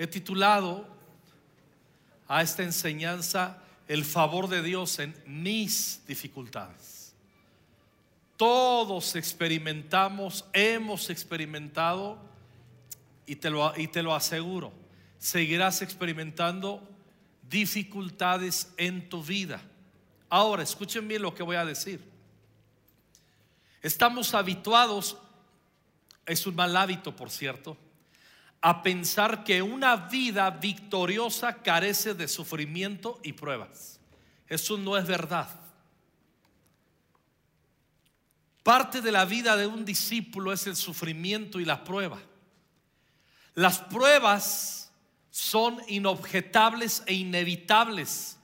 [0.00, 0.86] He titulado
[2.26, 7.12] a esta enseñanza El favor de Dios en mis dificultades.
[8.38, 12.16] Todos experimentamos, hemos experimentado,
[13.26, 14.72] y te lo, y te lo aseguro,
[15.18, 16.82] seguirás experimentando
[17.50, 19.60] dificultades en tu vida.
[20.30, 22.02] Ahora, escuchen bien lo que voy a decir.
[23.82, 25.18] Estamos habituados,
[26.24, 27.76] es un mal hábito, por cierto,
[28.60, 34.00] a pensar que una vida victoriosa carece de sufrimiento y pruebas.
[34.46, 35.48] Eso no es verdad.
[38.62, 42.20] Parte de la vida de un discípulo es el sufrimiento y la prueba.
[43.54, 44.92] Las pruebas
[45.30, 48.38] son inobjetables e inevitables,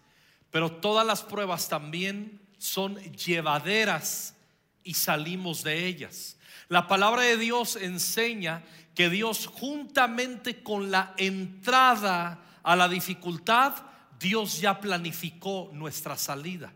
[0.51, 4.34] pero todas las pruebas también son llevaderas
[4.82, 6.38] y salimos de ellas.
[6.68, 8.64] La palabra de Dios enseña
[8.96, 13.74] que Dios juntamente con la entrada a la dificultad,
[14.18, 16.73] Dios ya planificó nuestra salida.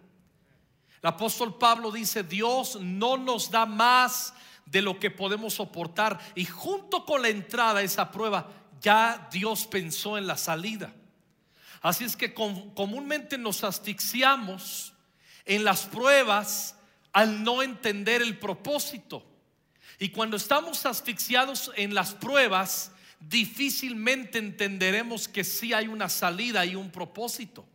[1.02, 4.34] El apóstol Pablo dice, Dios no nos da más
[4.66, 6.20] de lo que podemos soportar.
[6.34, 8.46] Y junto con la entrada a esa prueba,
[8.82, 10.92] ya Dios pensó en la salida.
[11.80, 14.92] Así es que comúnmente nos asfixiamos
[15.46, 16.76] en las pruebas
[17.14, 19.24] al no entender el propósito.
[19.98, 26.74] Y cuando estamos asfixiados en las pruebas, difícilmente entenderemos que sí hay una salida y
[26.74, 27.66] un propósito.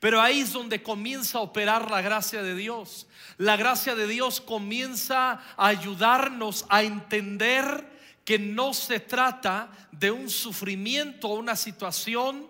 [0.00, 3.06] Pero ahí es donde comienza a operar la gracia de Dios.
[3.38, 7.92] La gracia de Dios comienza a ayudarnos a entender
[8.24, 12.48] que no se trata de un sufrimiento o una situación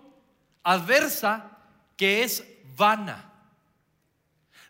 [0.63, 1.57] adversa
[1.97, 3.31] que es vana.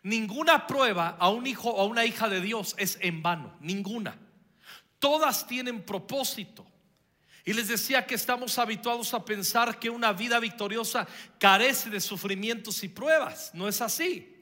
[0.02, 4.16] Ninguna prueba a un hijo o a una hija de Dios es en vano, ninguna.
[4.98, 6.66] Todas tienen propósito.
[7.44, 11.06] Y les decía que estamos habituados a pensar que una vida victoriosa
[11.38, 13.52] carece de sufrimientos y pruebas.
[13.54, 14.36] No es así.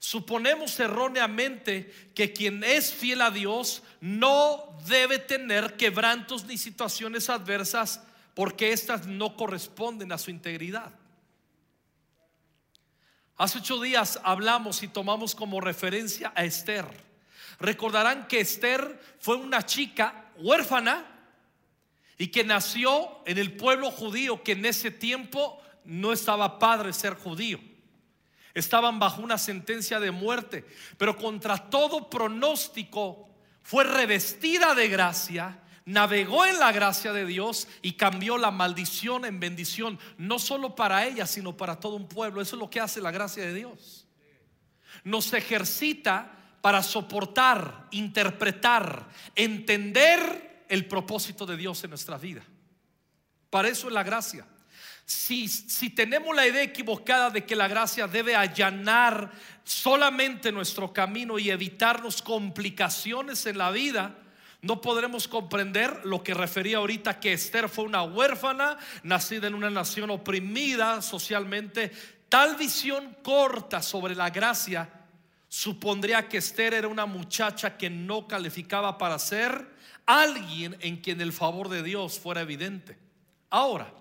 [0.00, 8.02] Suponemos erróneamente que quien es fiel a Dios no debe tener quebrantos ni situaciones adversas
[8.34, 10.92] porque éstas no corresponden a su integridad.
[13.36, 17.07] Hace ocho días hablamos y tomamos como referencia a Esther.
[17.58, 21.04] Recordarán que Esther fue una chica huérfana
[22.16, 27.14] y que nació en el pueblo judío que en ese tiempo no estaba padre ser
[27.14, 27.60] judío.
[28.54, 30.64] Estaban bajo una sentencia de muerte,
[30.96, 33.28] pero contra todo pronóstico
[33.62, 39.40] fue revestida de gracia, navegó en la gracia de Dios y cambió la maldición en
[39.40, 42.40] bendición, no solo para ella, sino para todo un pueblo.
[42.40, 44.06] Eso es lo que hace la gracia de Dios.
[45.04, 52.42] Nos ejercita para soportar, interpretar, entender el propósito de Dios en nuestra vida.
[53.50, 54.46] Para eso es la gracia.
[55.04, 59.32] Si, si, tenemos la idea equivocada de que la gracia debe allanar
[59.64, 64.14] solamente nuestro camino y evitarnos complicaciones en la vida,
[64.60, 69.70] no podremos comprender lo que refería ahorita que Esther fue una huérfana, nacida en una
[69.70, 71.90] nación oprimida socialmente.
[72.28, 74.97] Tal visión corta sobre la gracia
[75.48, 79.66] supondría que Esther era una muchacha que no calificaba para ser
[80.06, 82.98] alguien en quien el favor de Dios fuera evidente.
[83.50, 83.92] Ahora,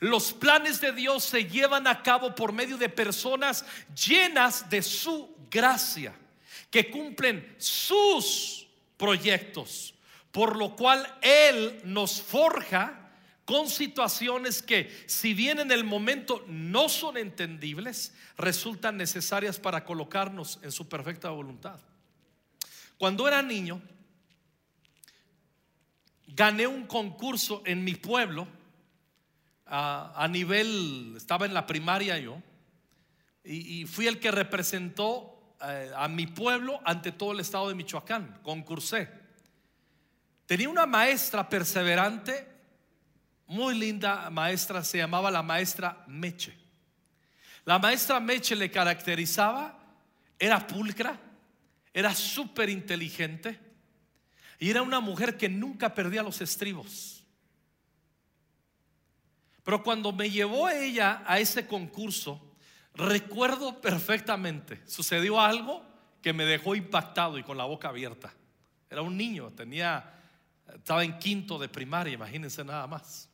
[0.00, 3.64] los planes de Dios se llevan a cabo por medio de personas
[3.94, 6.14] llenas de su gracia,
[6.70, 8.66] que cumplen sus
[8.96, 9.94] proyectos,
[10.30, 13.01] por lo cual Él nos forja
[13.44, 20.60] con situaciones que, si bien en el momento no son entendibles, resultan necesarias para colocarnos
[20.62, 21.80] en su perfecta voluntad.
[22.98, 23.82] Cuando era niño,
[26.28, 28.46] gané un concurso en mi pueblo,
[29.66, 32.40] a, nivel, estaba en la primaria yo,
[33.42, 38.38] y, fui el que representó eh, a mi pueblo ante todo el estado de Michoacán,
[38.42, 39.08] concursé.
[40.46, 42.51] Tenía una maestra perseverante
[43.52, 46.56] muy linda maestra, se llamaba la maestra Meche.
[47.64, 49.78] La maestra Meche le caracterizaba,
[50.38, 51.20] era pulcra,
[51.92, 53.60] era súper inteligente
[54.58, 57.22] y era una mujer que nunca perdía los estribos.
[59.62, 62.40] Pero cuando me llevó ella a ese concurso,
[62.94, 65.84] recuerdo perfectamente, sucedió algo
[66.22, 68.32] que me dejó impactado y con la boca abierta.
[68.88, 70.10] Era un niño, tenía,
[70.74, 73.28] estaba en quinto de primaria, imagínense nada más.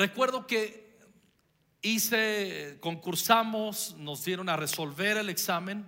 [0.00, 0.96] Recuerdo que
[1.82, 5.84] hice, concursamos, nos dieron a resolver el examen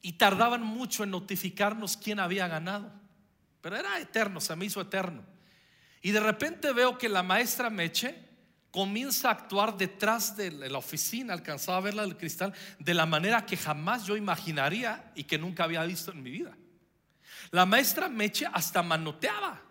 [0.00, 2.88] y tardaban mucho en notificarnos quién había ganado.
[3.62, 5.24] Pero era eterno, se me hizo eterno.
[6.02, 8.16] Y de repente veo que la maestra Meche
[8.70, 13.44] comienza a actuar detrás de la oficina, alcanzaba a verla del cristal, de la manera
[13.44, 16.56] que jamás yo imaginaría y que nunca había visto en mi vida.
[17.50, 19.65] La maestra Meche hasta manoteaba.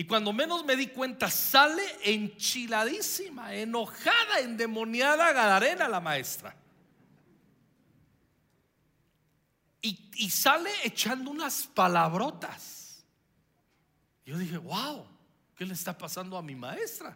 [0.00, 6.56] Y cuando menos me di cuenta, sale enchiladísima, enojada, endemoniada, gadarena la maestra.
[9.82, 13.04] Y, y sale echando unas palabrotas.
[14.24, 15.06] Yo dije, wow,
[15.54, 17.14] ¿qué le está pasando a mi maestra?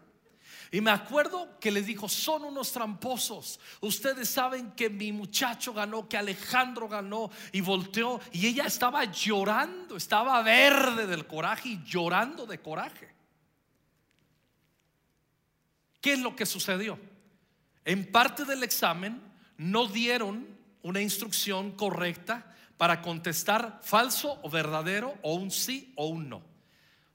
[0.74, 3.60] Y me acuerdo que les dijo, son unos tramposos.
[3.80, 8.20] Ustedes saben que mi muchacho ganó, que Alejandro ganó y volteó.
[8.32, 13.08] Y ella estaba llorando, estaba verde del coraje y llorando de coraje.
[16.00, 16.98] ¿Qué es lo que sucedió?
[17.84, 19.22] En parte del examen
[19.56, 20.44] no dieron
[20.82, 26.42] una instrucción correcta para contestar falso o verdadero o un sí o un no.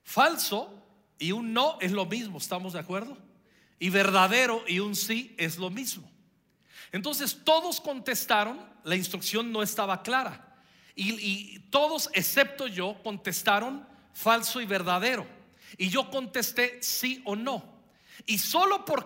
[0.02, 0.82] Falso
[1.18, 3.18] y un no es lo mismo, ¿estamos de acuerdo?
[3.80, 6.10] Y verdadero y un sí es lo mismo.
[6.92, 10.46] Entonces todos contestaron, la instrucción no estaba clara.
[10.96, 15.26] Y, todos, excepto yo, contestaron falso y verdadero.
[15.78, 17.64] Y yo contesté sí o no.
[18.26, 19.06] Y solo por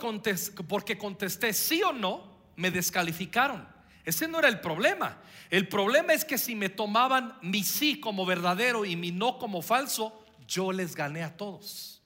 [0.68, 3.68] porque contesté sí o no, me descalificaron.
[4.06, 5.22] Ese no era el problema.
[5.50, 9.62] El problema es que si me tomaban mi sí como verdadero y mi no como
[9.62, 12.02] falso, yo les gané a todos.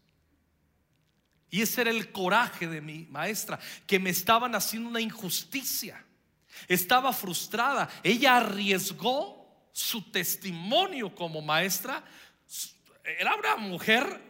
[1.50, 6.04] Y ese era el coraje de mi maestra, que me estaban haciendo una injusticia.
[6.68, 7.90] Estaba frustrada.
[8.04, 12.04] Ella arriesgó su testimonio como maestra.
[13.04, 14.22] Era una mujer,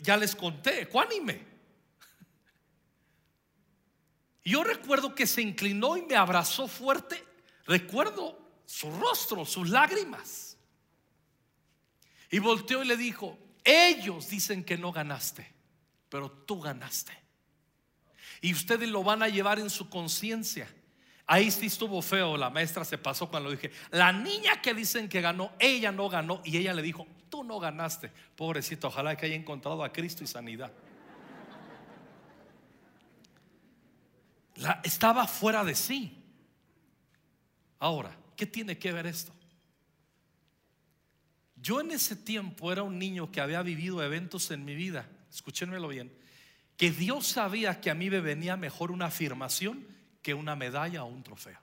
[0.00, 1.52] ya les conté, ecuánime.
[4.44, 7.22] Yo recuerdo que se inclinó y me abrazó fuerte.
[7.66, 10.56] Recuerdo su rostro, sus lágrimas.
[12.30, 15.61] Y volteó y le dijo, ellos dicen que no ganaste
[16.12, 17.10] pero tú ganaste.
[18.42, 20.68] Y ustedes lo van a llevar en su conciencia.
[21.26, 25.22] Ahí sí estuvo feo, la maestra se pasó cuando dije, la niña que dicen que
[25.22, 28.12] ganó, ella no ganó y ella le dijo, tú no ganaste.
[28.36, 30.70] Pobrecito, ojalá que haya encontrado a Cristo y sanidad.
[34.56, 36.22] La, estaba fuera de sí.
[37.78, 39.32] Ahora, ¿qué tiene que ver esto?
[41.56, 45.88] Yo en ese tiempo era un niño que había vivido eventos en mi vida escúchenmelo
[45.88, 46.12] bien,
[46.76, 49.86] que Dios sabía que a mí me venía mejor una afirmación
[50.20, 51.58] que una medalla o un trofeo.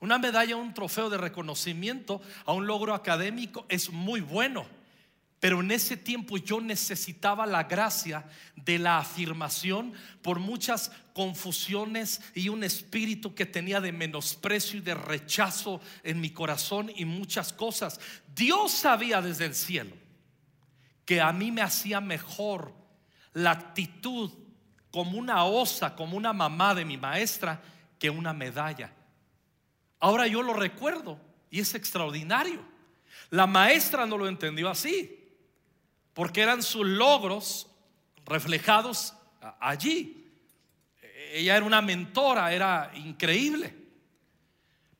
[0.00, 4.66] Una medalla o un trofeo de reconocimiento a un logro académico es muy bueno,
[5.40, 8.24] pero en ese tiempo yo necesitaba la gracia
[8.56, 9.92] de la afirmación
[10.22, 16.30] por muchas confusiones y un espíritu que tenía de menosprecio y de rechazo en mi
[16.30, 18.00] corazón y muchas cosas.
[18.34, 20.03] Dios sabía desde el cielo
[21.04, 22.74] que a mí me hacía mejor
[23.32, 24.30] la actitud
[24.90, 27.60] como una osa, como una mamá de mi maestra,
[27.98, 28.92] que una medalla.
[29.98, 31.18] Ahora yo lo recuerdo
[31.50, 32.64] y es extraordinario.
[33.30, 35.18] La maestra no lo entendió así,
[36.12, 37.66] porque eran sus logros
[38.24, 39.14] reflejados
[39.60, 40.30] allí.
[41.32, 43.74] Ella era una mentora, era increíble.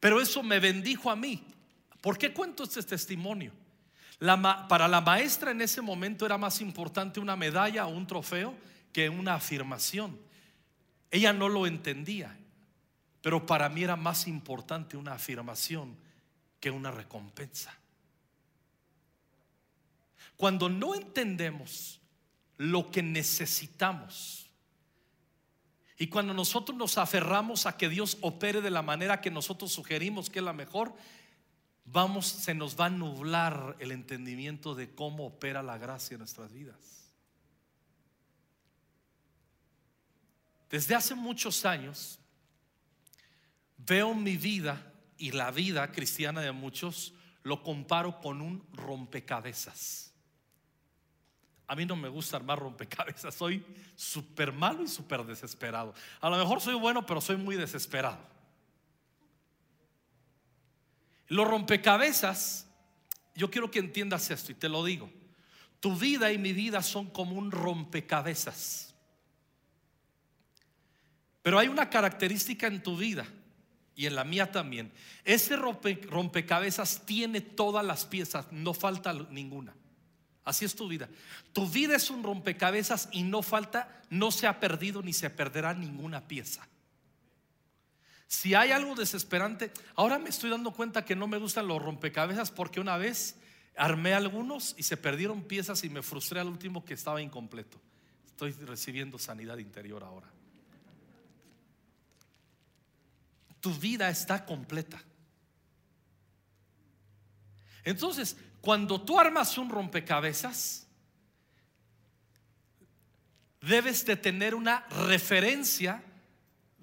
[0.01, 1.43] Pero eso me bendijo a mí.
[2.01, 3.53] ¿Por qué cuento este testimonio?
[4.69, 8.55] Para la maestra en ese momento era más importante una medalla o un trofeo
[8.93, 10.19] que una afirmación.
[11.11, 12.37] Ella no lo entendía,
[13.21, 15.97] pero para mí era más importante una afirmación
[16.61, 17.77] que una recompensa.
[20.37, 22.01] Cuando no entendemos
[22.57, 24.51] lo que necesitamos
[25.97, 30.29] y cuando nosotros nos aferramos a que Dios opere de la manera que nosotros sugerimos
[30.29, 30.95] que es la mejor,
[31.85, 36.53] vamos, se nos va a nublar el entendimiento de cómo opera la gracia en nuestras
[36.53, 37.13] vidas.
[40.71, 42.19] Desde hace muchos años
[43.77, 50.13] veo mi vida y la vida cristiana de muchos, lo comparo con un rompecabezas.
[51.67, 53.65] A mí no me gusta armar rompecabezas, soy
[53.95, 55.95] súper malo y súper desesperado.
[56.21, 58.34] A lo mejor soy bueno, pero soy muy desesperado.
[61.35, 62.69] Los rompecabezas,
[63.35, 65.11] yo quiero que entiendas esto y te lo digo.
[65.81, 68.95] Tu vida y mi vida son como un rompecabezas.
[71.43, 73.27] Pero hay una característica en tu vida
[73.97, 74.93] y en la mía también.
[75.25, 79.75] Ese rompecabezas tiene todas las piezas, no falta ninguna.
[80.45, 81.09] Así es tu vida.
[81.53, 85.75] Tu vida es un rompecabezas y no falta, no se ha perdido ni se perderá
[85.75, 86.65] ninguna pieza.
[88.35, 92.51] Si hay algo desesperante, ahora me estoy dando cuenta que no me gustan los rompecabezas
[92.51, 93.37] porque una vez
[93.77, 97.81] armé algunos y se perdieron piezas y me frustré al último que estaba incompleto.
[98.27, 100.27] Estoy recibiendo sanidad interior ahora.
[103.61, 105.01] Tu vida está completa.
[107.85, 110.89] Entonces, cuando tú armas un rompecabezas,
[113.61, 116.03] debes de tener una referencia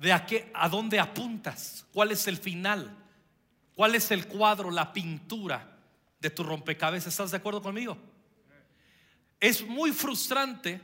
[0.01, 2.97] de a, qué, a dónde apuntas, cuál es el final,
[3.75, 5.77] cuál es el cuadro, la pintura
[6.19, 7.13] de tu rompecabezas.
[7.13, 7.95] ¿Estás de acuerdo conmigo?
[9.39, 10.81] Es muy frustrante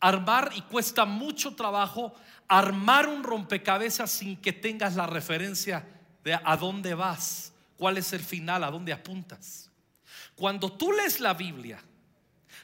[0.00, 2.14] armar y cuesta mucho trabajo
[2.48, 5.86] armar un rompecabezas sin que tengas la referencia
[6.24, 9.70] de a dónde vas, cuál es el final, a dónde apuntas.
[10.34, 11.80] Cuando tú lees la Biblia,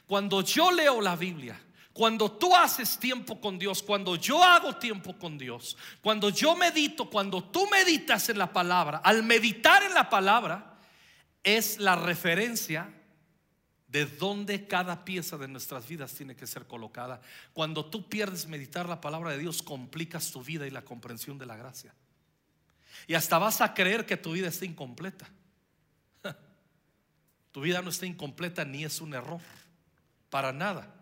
[0.05, 1.57] cuando yo leo la Biblia,
[1.93, 7.09] cuando tú haces tiempo con Dios, cuando yo hago tiempo con Dios, cuando yo medito,
[7.09, 10.77] cuando tú meditas en la palabra, al meditar en la palabra,
[11.43, 12.93] es la referencia
[13.87, 17.21] de dónde cada pieza de nuestras vidas tiene que ser colocada.
[17.53, 21.47] Cuando tú pierdes meditar la palabra de Dios, complicas tu vida y la comprensión de
[21.47, 21.93] la gracia.
[23.07, 25.27] Y hasta vas a creer que tu vida está incompleta.
[27.51, 29.41] Tu vida no está incompleta ni es un error,
[30.29, 30.98] para nada.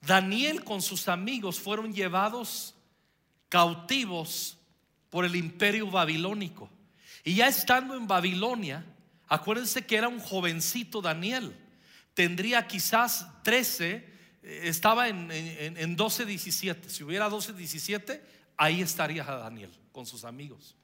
[0.00, 2.74] Daniel con sus amigos fueron llevados
[3.48, 4.58] cautivos
[5.10, 6.70] por el imperio babilónico.
[7.24, 8.84] Y ya estando en Babilonia,
[9.26, 11.54] acuérdense que era un jovencito Daniel,
[12.14, 13.92] tendría quizás 13,
[14.42, 16.90] eh, estaba en, en, 12, 17.
[16.90, 18.22] Si hubiera 12, 17,
[18.56, 20.76] ahí estaría Daniel con sus amigos.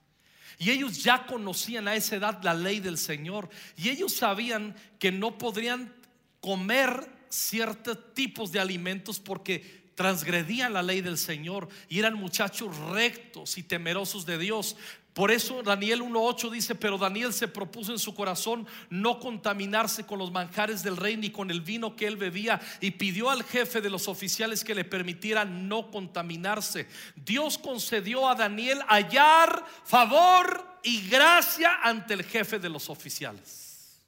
[0.58, 3.48] Y ellos ya conocían a esa edad la ley del Señor.
[3.76, 5.92] Y ellos sabían que no podrían
[6.40, 13.58] comer ciertos tipos de alimentos porque transgredían la ley del Señor y eran muchachos rectos
[13.58, 14.76] y temerosos de Dios.
[15.12, 20.18] Por eso Daniel 1.8 dice, pero Daniel se propuso en su corazón no contaminarse con
[20.18, 23.80] los manjares del rey ni con el vino que él bebía y pidió al jefe
[23.80, 26.88] de los oficiales que le permitiera no contaminarse.
[27.14, 34.00] Dios concedió a Daniel hallar favor y gracia ante el jefe de los oficiales.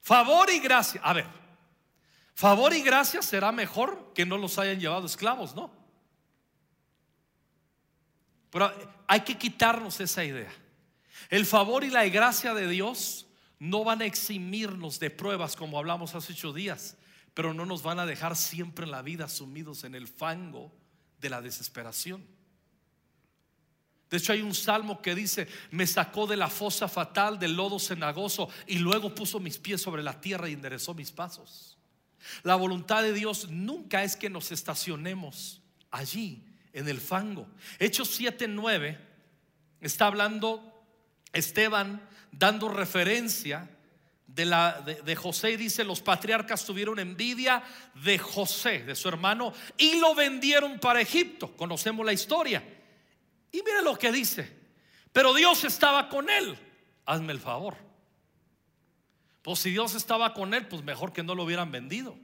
[0.00, 1.00] Favor y gracia.
[1.04, 1.26] A ver,
[2.34, 5.70] favor y gracia será mejor que no los hayan llevado esclavos, ¿no?
[8.50, 8.72] Pero
[9.06, 10.52] hay que quitarnos esa idea.
[11.28, 13.26] El favor y la gracia de Dios
[13.58, 16.96] no van a eximirnos de pruebas como hablamos hace ocho días,
[17.34, 20.72] pero no nos van a dejar siempre en la vida sumidos en el fango
[21.20, 22.26] de la desesperación.
[24.10, 27.78] De hecho hay un salmo que dice, me sacó de la fosa fatal, del lodo
[27.78, 31.78] cenagoso, y luego puso mis pies sobre la tierra y enderezó mis pasos.
[32.42, 35.60] La voluntad de Dios nunca es que nos estacionemos
[35.90, 37.48] allí, en el fango.
[37.78, 38.98] Hechos 7:9
[39.80, 40.84] está hablando
[41.32, 43.68] Esteban dando referencia
[44.26, 47.62] de, la, de, José y dice, los patriarcas tuvieron envidia
[47.94, 51.56] de José, de su hermano, y lo vendieron para Egipto.
[51.56, 52.62] Conocemos la historia.
[53.50, 54.56] Y mire lo que dice,
[55.12, 56.56] pero Dios estaba con él.
[57.06, 57.76] Hazme el favor.
[59.42, 62.16] Pues si Dios estaba con él, pues mejor que no lo hubieran vendido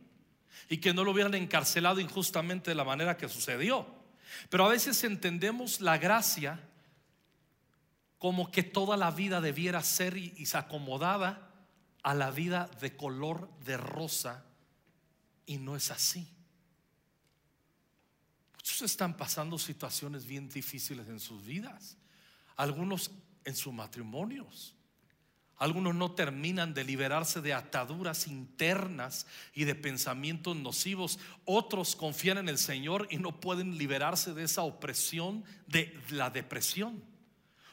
[0.68, 3.86] y que no lo hubieran encarcelado injustamente de la manera que sucedió.
[4.50, 6.60] Pero a veces entendemos la gracia
[8.18, 11.50] como que toda la vida debiera ser y, se acomodada
[12.02, 14.44] a la vida de color de rosa
[15.44, 16.28] y no es así.
[18.54, 21.96] Muchos están pasando situaciones bien difíciles en sus vidas,
[22.56, 23.10] algunos
[23.44, 24.75] en sus matrimonios,
[25.58, 31.18] algunos no terminan de liberarse de ataduras internas y de pensamientos nocivos.
[31.46, 37.02] Otros confían en el Señor y no pueden liberarse de esa opresión de la depresión.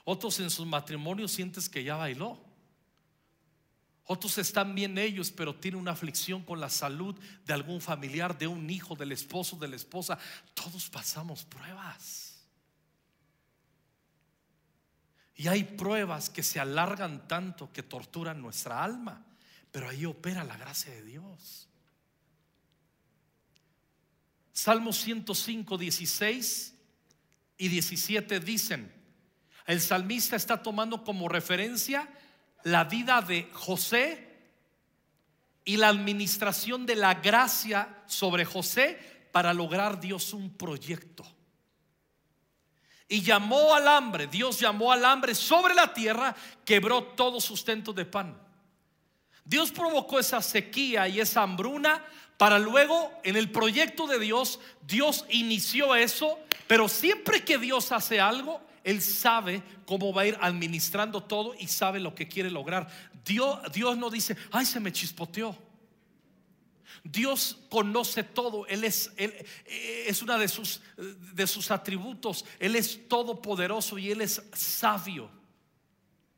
[0.05, 2.39] Otros en sus matrimonios sientes que ya bailó.
[4.05, 8.47] Otros están bien ellos, pero tienen una aflicción con la salud de algún familiar, de
[8.47, 10.17] un hijo, del esposo, de la esposa.
[10.53, 12.22] Todos pasamos pruebas.
[15.35, 19.25] Y hay pruebas que se alargan tanto que torturan nuestra alma,
[19.71, 21.67] pero ahí opera la gracia de Dios.
[24.51, 26.75] Salmo 105, 16
[27.57, 28.93] y 17 dicen,
[29.65, 32.07] el salmista está tomando como referencia
[32.63, 34.31] la vida de José
[35.65, 38.99] y la administración de la gracia sobre José
[39.31, 41.25] para lograr Dios un proyecto
[43.13, 48.05] y llamó al hambre, Dios llamó al hambre sobre la tierra, quebró todo sustento de
[48.05, 48.35] pan.
[49.45, 52.03] Dios provocó esa sequía y esa hambruna
[52.39, 58.19] para luego en el proyecto de Dios, Dios inició eso, pero siempre que Dios hace
[58.19, 62.87] algo, Él sabe cómo va a ir administrando todo y sabe lo que quiere lograr.
[63.23, 65.55] Dios, Dios no dice, ay, se me chispoteó.
[67.03, 69.33] Dios conoce todo, Él es, él,
[69.65, 75.29] es una de sus, de sus atributos, Él es todopoderoso y Él es sabio.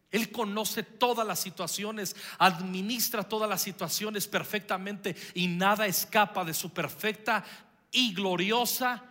[0.10, 6.72] Él conoce todas las situaciones, administra todas las situaciones perfectamente y nada escapa de su
[6.72, 7.44] perfecta
[7.92, 9.04] y gloriosa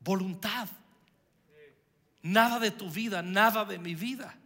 [0.00, 0.68] voluntad.
[2.22, 4.36] Nada de tu vida, nada de mi vida.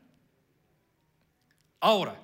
[1.81, 2.21] Ahora,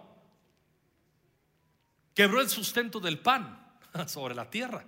[2.14, 3.63] quebró el sustento del pan
[4.06, 4.84] sobre la tierra.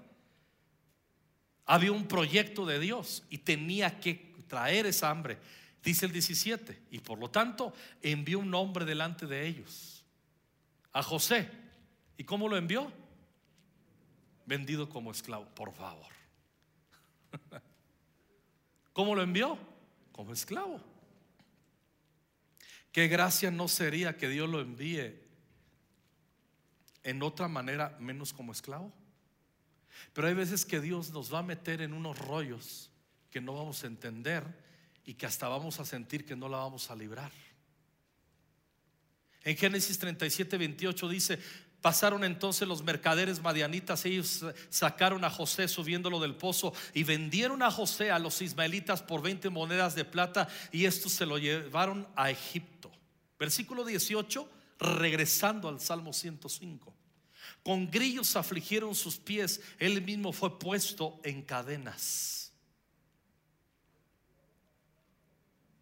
[1.64, 5.38] Había un proyecto de Dios y tenía que traer esa hambre.
[5.82, 7.72] Dice el 17, y por lo tanto
[8.02, 10.04] envió un hombre delante de ellos,
[10.92, 11.48] a José.
[12.16, 12.90] ¿Y cómo lo envió?
[14.46, 16.12] Vendido como esclavo, por favor.
[18.92, 19.58] ¿Cómo lo envió?
[20.12, 20.80] Como esclavo.
[22.90, 25.25] ¿Qué gracia no sería que Dios lo envíe
[27.06, 28.92] en otra manera menos como esclavo.
[30.12, 32.90] Pero hay veces que Dios nos va a meter en unos rollos
[33.30, 34.42] que no vamos a entender
[35.04, 37.30] y que hasta vamos a sentir que no la vamos a librar.
[39.44, 41.38] En Génesis 37, 28 dice,
[41.80, 47.70] pasaron entonces los mercaderes madianitas, ellos sacaron a José subiéndolo del pozo y vendieron a
[47.70, 52.32] José a los ismaelitas por 20 monedas de plata y estos se lo llevaron a
[52.32, 52.90] Egipto.
[53.38, 56.95] Versículo 18, regresando al Salmo 105.
[57.66, 62.52] Con grillos afligieron sus pies, él mismo fue puesto en cadenas.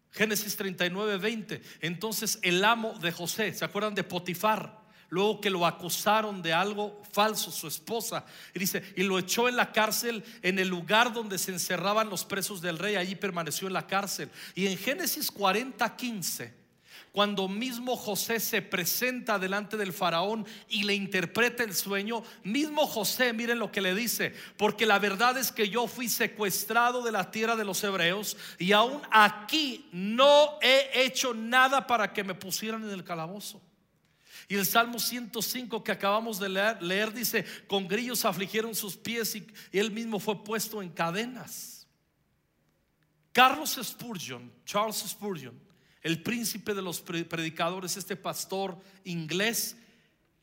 [0.09, 1.61] Génesis 39, 20.
[1.81, 4.81] Entonces el amo de José, ¿se acuerdan de Potifar?
[5.09, 8.25] Luego que lo acusaron de algo falso, su esposa,
[8.55, 12.61] dice, y lo echó en la cárcel, en el lugar donde se encerraban los presos
[12.61, 14.31] del rey, allí permaneció en la cárcel.
[14.55, 16.64] Y en Génesis 40, 15
[17.15, 23.31] cuando mismo José se presenta delante del faraón y le interpreta el sueño, mismo José,
[23.31, 27.31] miren lo que le dice, porque la verdad es que yo fui secuestrado de la
[27.31, 32.83] tierra de los hebreos y aún aquí no he hecho nada para que me pusieran
[32.83, 33.61] en el calabozo.
[34.49, 39.37] Y el Salmo 105 que acabamos de leer, leer dice, con grillos afligieron sus pies
[39.37, 41.87] y, y él mismo fue puesto en cadenas.
[43.31, 45.64] Carlos Spurgeon, Charles Spurgeon,
[46.05, 49.75] el príncipe de los predicadores, este pastor inglés,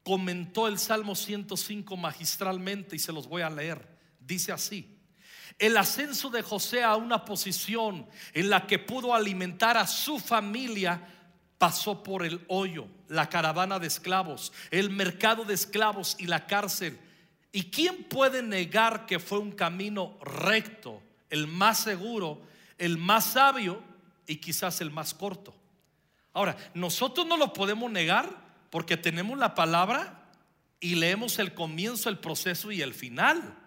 [0.02, 3.88] comentó el Salmo 105 magistralmente y se los voy a leer.
[4.18, 4.98] Dice así,
[5.60, 11.00] el ascenso de José a una posición en la que pudo alimentar a su familia
[11.58, 16.98] pasó por el hoyo, la caravana de esclavos, el mercado de esclavos y la cárcel.
[17.52, 22.42] ¿Y quién puede negar que fue un camino recto, el más seguro,
[22.78, 23.91] el más sabio
[24.26, 25.54] y quizás el más corto.
[26.32, 28.30] Ahora, nosotros no lo podemos negar
[28.70, 30.30] porque tenemos la palabra
[30.80, 33.58] y leemos el comienzo, el proceso y el final.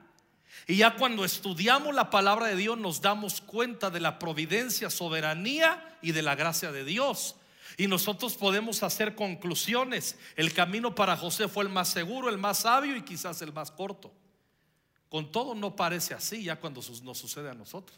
[0.67, 5.97] Y ya cuando estudiamos la palabra de Dios nos damos cuenta de la providencia, soberanía
[6.01, 7.35] y de la gracia de Dios.
[7.77, 10.17] Y nosotros podemos hacer conclusiones.
[10.35, 13.69] El camino para José fue el más seguro, el más sabio y quizás el más
[13.69, 14.11] corto.
[15.09, 17.97] Con todo no parece así ya cuando nos sucede a nosotros.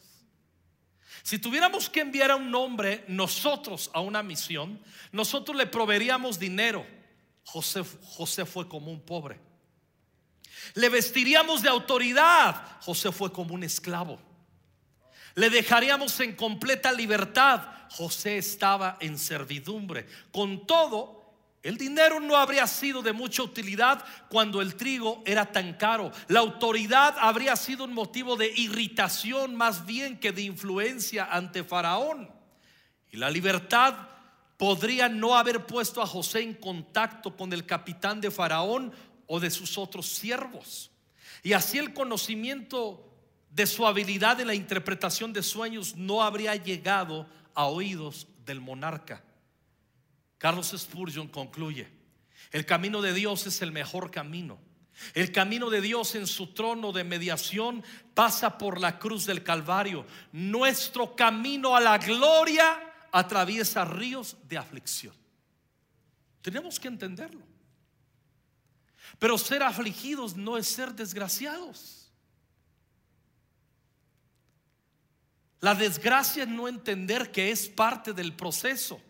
[1.23, 4.80] Si tuviéramos que enviar a un hombre nosotros a una misión,
[5.12, 6.86] nosotros le proveeríamos dinero.
[7.43, 9.39] José, José fue como un pobre.
[10.73, 12.80] Le vestiríamos de autoridad.
[12.82, 14.19] José fue como un esclavo.
[15.36, 17.62] Le dejaríamos en completa libertad.
[17.91, 20.08] José estaba en servidumbre.
[20.32, 21.16] Con todo,
[21.67, 26.13] el dinero no habría sido de mucha utilidad cuando el trigo era tan caro.
[26.30, 32.32] La autoridad habría sido un motivo de irritación más bien que de influencia ante Faraón.
[33.12, 33.95] Y la libertad
[34.56, 38.93] podría no haber puesto a José en contacto con el capitán de Faraón
[39.25, 40.89] o de sus otros siervos.
[41.43, 43.12] Y así el conocimiento
[43.49, 49.21] de su habilidad en la interpretación de sueños no habría llegado a oídos del monarca.
[50.38, 51.88] Carlos Spurgeon concluye,
[52.52, 54.60] el camino de Dios es el mejor camino.
[55.13, 57.84] El camino de Dios en su trono de mediación
[58.15, 60.06] pasa por la cruz del Calvario.
[60.32, 62.80] Nuestro camino a la gloria
[63.12, 65.13] atraviesa ríos de aflicción.
[66.41, 67.45] Tenemos que entenderlo.
[69.19, 72.12] Pero ser afligidos no es ser desgraciados.
[75.60, 79.02] La desgracia es no entender que es parte del proceso.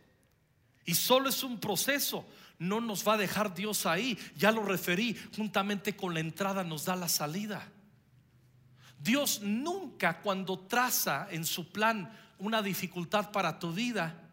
[0.87, 2.25] Y solo es un proceso.
[2.57, 4.17] No nos va a dejar Dios ahí.
[4.37, 5.15] Ya lo referí.
[5.35, 7.69] Juntamente con la entrada nos da la salida.
[8.97, 14.23] Dios nunca cuando traza en su plan una dificultad para tu vida,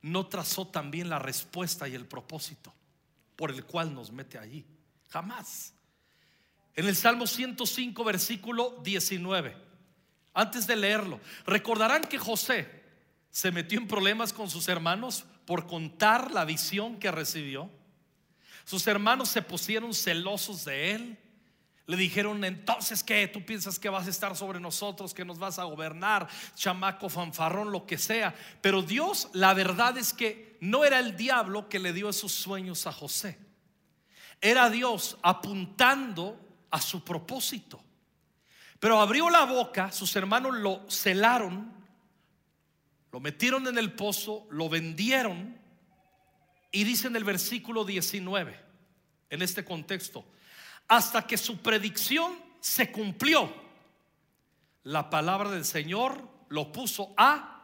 [0.00, 2.72] no trazó también la respuesta y el propósito
[3.36, 4.64] por el cual nos mete allí.
[5.10, 5.74] Jamás.
[6.74, 9.54] En el Salmo 105, versículo 19,
[10.32, 12.77] antes de leerlo, recordarán que José
[13.30, 17.70] se metió en problemas con sus hermanos por contar la visión que recibió.
[18.64, 21.18] Sus hermanos se pusieron celosos de él.
[21.86, 23.26] Le dijeron, entonces, ¿qué?
[23.28, 27.72] ¿Tú piensas que vas a estar sobre nosotros, que nos vas a gobernar, chamaco, fanfarrón,
[27.72, 28.34] lo que sea?
[28.60, 32.86] Pero Dios, la verdad es que no era el diablo que le dio esos sueños
[32.86, 33.38] a José.
[34.40, 36.38] Era Dios apuntando
[36.70, 37.82] a su propósito.
[38.78, 41.72] Pero abrió la boca, sus hermanos lo celaron,
[43.12, 45.58] lo metieron en el pozo, lo vendieron
[46.70, 48.60] y dice en el versículo 19,
[49.30, 50.24] en este contexto,
[50.86, 53.52] hasta que su predicción se cumplió.
[54.84, 57.54] La palabra del Señor lo puso a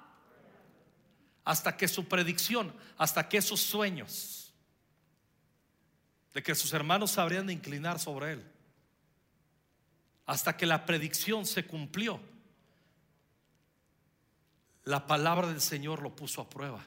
[1.45, 4.45] hasta que su predicción, hasta que esos sueños
[6.33, 8.45] de que sus hermanos se habrían de inclinar sobre él,
[10.27, 12.21] hasta que la predicción se cumplió,
[14.85, 16.85] la palabra del Señor lo puso a prueba.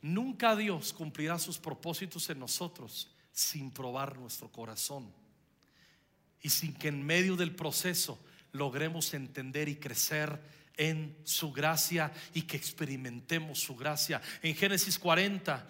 [0.00, 5.12] Nunca Dios cumplirá sus propósitos en nosotros sin probar nuestro corazón
[6.42, 8.18] y sin que en medio del proceso
[8.52, 10.40] logremos entender y crecer
[10.76, 14.20] en su gracia y que experimentemos su gracia.
[14.42, 15.68] En Génesis 40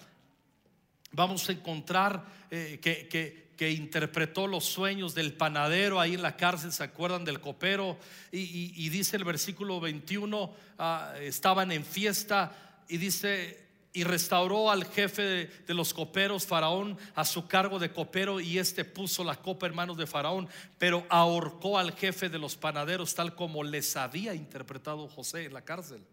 [1.13, 6.83] vamos a encontrar eh, que, interpretó los sueños del panadero ahí en la cárcel, ¿se
[6.83, 7.99] acuerdan del copero?
[8.31, 12.53] Y, dice el versículo 21, ah, estaban en fiesta
[12.89, 18.41] y dice, y restauró al jefe de, los coperos, Faraón, a su cargo de copero,
[18.41, 20.49] y este puso la copa en manos de Faraón,
[20.79, 25.63] pero ahorcó al jefe de los panaderos, tal como les había interpretado José en la
[25.63, 26.05] cárcel.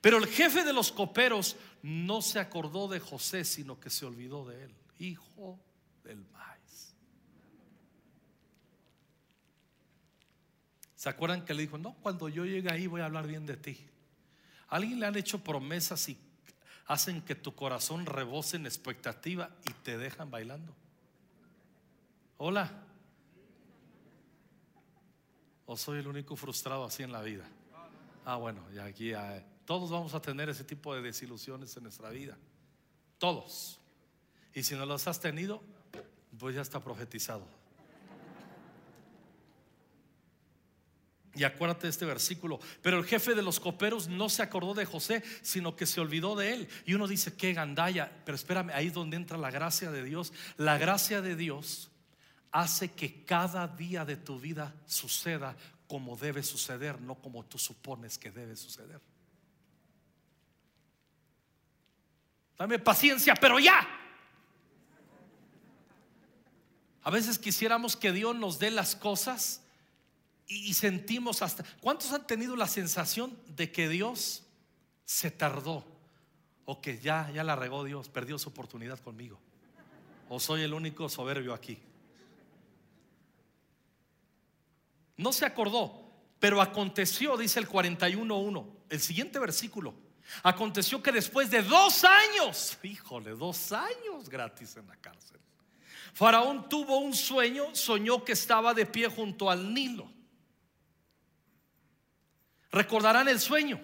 [0.00, 4.46] Pero el jefe de los coperos no se acordó de José, sino que se olvidó
[4.46, 5.58] de él, hijo
[6.04, 6.57] del maíz.
[10.98, 13.56] ¿Se acuerdan que le dijo, no, cuando yo llegue ahí voy a hablar bien de
[13.56, 13.78] ti?
[14.66, 16.18] alguien le han hecho promesas y
[16.86, 20.74] hacen que tu corazón rebose en expectativa y te dejan bailando.
[22.38, 22.82] Hola.
[25.66, 27.44] ¿O soy el único frustrado así en la vida?
[28.24, 29.12] Ah, bueno, ya aquí
[29.66, 32.36] todos vamos a tener ese tipo de desilusiones en nuestra vida.
[33.18, 33.78] Todos.
[34.52, 35.62] Y si no los has tenido,
[36.36, 37.57] pues ya está profetizado.
[41.38, 42.58] Y acuérdate de este versículo.
[42.82, 46.34] Pero el jefe de los coperos no se acordó de José, sino que se olvidó
[46.34, 46.68] de él.
[46.84, 48.10] Y uno dice, qué gandalla.
[48.24, 50.32] Pero espérame, ahí es donde entra la gracia de Dios.
[50.56, 51.92] La gracia de Dios
[52.50, 58.18] hace que cada día de tu vida suceda como debe suceder, no como tú supones
[58.18, 59.00] que debe suceder.
[62.58, 63.86] Dame paciencia, pero ya.
[67.04, 69.62] A veces quisiéramos que Dios nos dé las cosas
[70.48, 71.62] y sentimos hasta...
[71.80, 74.44] ¿Cuántos han tenido la sensación de que Dios
[75.04, 75.84] se tardó?
[76.64, 79.38] O que ya, ya la regó Dios, perdió su oportunidad conmigo.
[80.30, 81.78] O soy el único soberbio aquí.
[85.18, 89.94] No se acordó, pero aconteció, dice el 41.1, el siguiente versículo.
[90.42, 95.38] Aconteció que después de dos años, híjole, dos años gratis en la cárcel,
[96.14, 100.17] Faraón tuvo un sueño, soñó que estaba de pie junto al Nilo
[102.70, 103.80] Recordarán el sueño.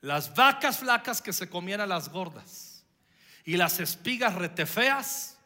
[0.00, 2.84] Las vacas flacas que se comían a las gordas.
[3.44, 5.38] Y las espigas retefeas,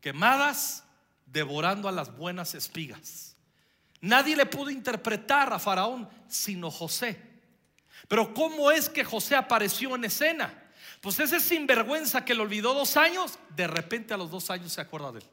[0.00, 0.84] quemadas,
[1.26, 3.36] devorando a las buenas espigas.
[4.00, 7.20] Nadie le pudo interpretar a Faraón sino José.
[8.08, 10.62] Pero ¿cómo es que José apareció en escena?
[11.00, 14.80] Pues ese sinvergüenza que lo olvidó dos años, de repente a los dos años se
[14.80, 15.26] acuerda de él.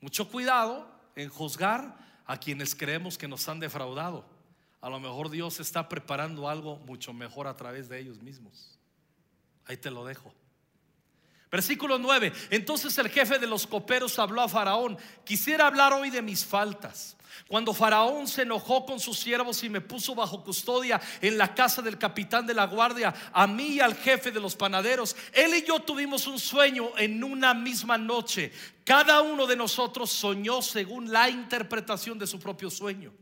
[0.00, 1.96] Mucho cuidado en juzgar
[2.30, 4.24] a quienes creemos que nos han defraudado.
[4.80, 8.78] A lo mejor Dios está preparando algo mucho mejor a través de ellos mismos.
[9.64, 10.32] Ahí te lo dejo.
[11.50, 12.32] Versículo 9.
[12.50, 17.16] Entonces el jefe de los coperos habló a Faraón, quisiera hablar hoy de mis faltas.
[17.48, 21.82] Cuando Faraón se enojó con sus siervos y me puso bajo custodia en la casa
[21.82, 25.64] del capitán de la guardia, a mí y al jefe de los panaderos, él y
[25.66, 28.52] yo tuvimos un sueño en una misma noche.
[28.84, 33.12] Cada uno de nosotros soñó según la interpretación de su propio sueño.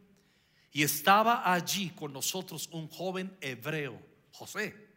[0.73, 3.99] Y estaba allí con nosotros un joven hebreo,
[4.33, 4.89] José,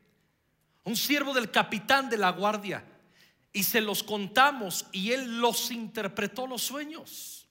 [0.83, 2.83] un siervo del capitán de la guardia.
[3.53, 7.47] Y se los contamos y él los interpretó los sueños.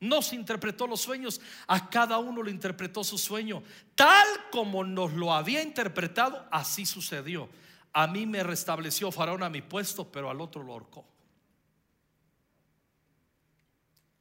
[0.00, 3.62] Nos interpretó los sueños, a cada uno le interpretó su sueño.
[3.94, 7.48] Tal como nos lo había interpretado, así sucedió.
[7.92, 11.06] A mí me restableció Faraón a mi puesto, pero al otro lo ahorcó.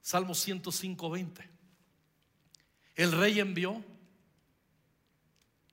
[0.02, 1.50] Salmo 105, 20.
[2.96, 3.84] El rey envió,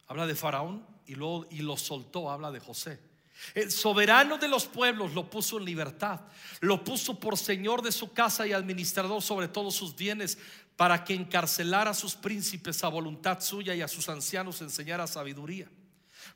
[0.06, 3.09] habla de Faraón, y, luego, y lo soltó, habla de José.
[3.54, 6.20] El soberano de los pueblos lo puso en libertad,
[6.60, 10.38] lo puso por señor de su casa y administrador sobre todos sus bienes,
[10.76, 15.68] para que encarcelara a sus príncipes a voluntad suya y a sus ancianos enseñara sabiduría.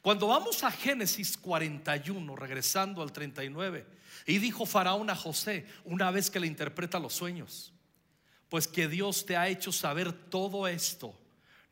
[0.03, 3.87] Cuando vamos a Génesis 41, regresando al 39,
[4.27, 7.73] y dijo Faraón a José, una vez que le interpreta los sueños,
[8.51, 11.19] pues que Dios te ha hecho saber todo esto.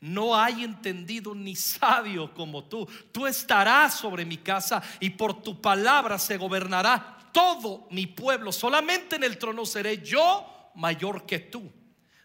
[0.03, 2.85] No hay entendido ni sabio como tú.
[3.13, 8.51] Tú estarás sobre mi casa y por tu palabra se gobernará todo mi pueblo.
[8.51, 11.71] Solamente en el trono seré yo mayor que tú.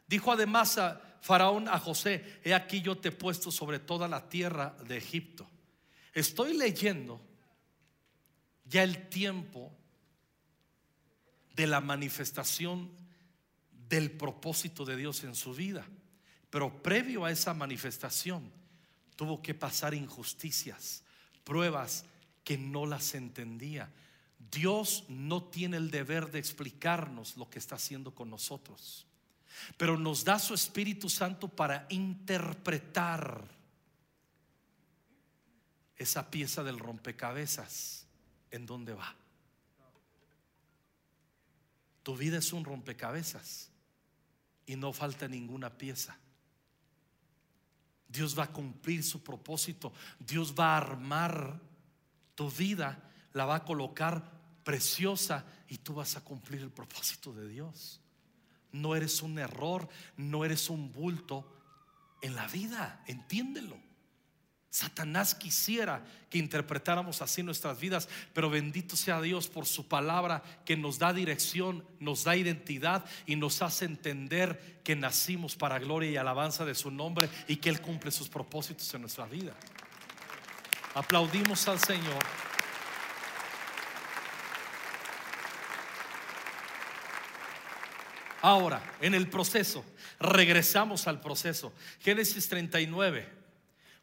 [0.09, 4.29] Dijo además a Faraón a José, he aquí yo te he puesto sobre toda la
[4.29, 5.49] tierra de Egipto.
[6.13, 7.21] Estoy leyendo
[8.65, 9.73] ya el tiempo
[11.55, 12.91] de la manifestación
[13.71, 15.87] del propósito de Dios en su vida.
[16.51, 18.51] Pero previo a esa manifestación
[19.17, 21.03] tuvo que pasar injusticias,
[21.45, 22.05] pruebas
[22.45, 23.91] que no las entendía.
[24.51, 29.07] Dios no tiene el deber de explicarnos lo que está haciendo con nosotros,
[29.77, 33.45] pero nos da su Espíritu Santo para interpretar
[35.97, 38.07] esa pieza del rompecabezas
[38.51, 39.15] en dónde va.
[42.03, 43.69] Tu vida es un rompecabezas
[44.65, 46.17] y no falta ninguna pieza.
[48.09, 49.93] Dios va a cumplir su propósito.
[50.19, 51.61] Dios va a armar
[52.35, 57.49] tu vida, la va a colocar preciosa y tú vas a cumplir el propósito de
[57.49, 58.01] Dios.
[58.73, 61.55] No eres un error, no eres un bulto
[62.23, 63.88] en la vida, entiéndelo.
[64.71, 70.77] Satanás quisiera que interpretáramos así nuestras vidas, pero bendito sea Dios por su palabra que
[70.77, 76.17] nos da dirección, nos da identidad y nos hace entender que nacimos para gloria y
[76.17, 79.55] alabanza de su nombre y que Él cumple sus propósitos en nuestra vida.
[80.95, 82.23] Aplaudimos al Señor.
[88.43, 89.85] Ahora, en el proceso,
[90.21, 91.73] regresamos al proceso.
[92.01, 93.38] Génesis 39.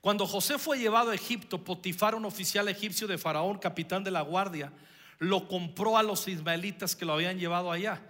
[0.06, 4.22] Cuando José fue llevado a Egipto, Potifar, un oficial egipcio de Faraón, capitán de la
[4.22, 4.72] guardia,
[5.18, 8.04] lo compró a los ismaelitas que lo habían llevado allá.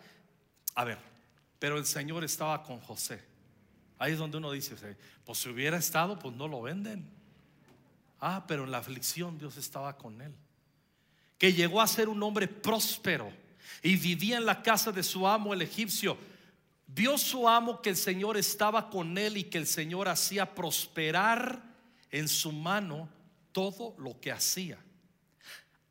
[0.73, 0.97] A ver,
[1.57, 3.23] pero el Señor estaba con José.
[3.97, 4.75] Ahí es donde uno dice,
[5.23, 7.09] pues si hubiera estado, pues no lo venden.
[8.19, 10.35] Ah, pero en la aflicción Dios estaba con él.
[11.37, 13.31] Que llegó a ser un hombre próspero
[13.81, 16.17] y vivía en la casa de su amo el egipcio.
[16.87, 21.73] Vio su amo que el Señor estaba con él y que el Señor hacía prosperar
[22.15, 23.09] en su mano
[23.51, 24.77] todo lo que hacía.